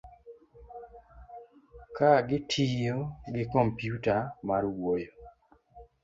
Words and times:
ka 1.95 2.11
gitiyo 2.27 2.97
gi 3.33 3.43
kompyuta 3.53 4.13
mar 4.47 4.63
wuoyo 4.75 5.11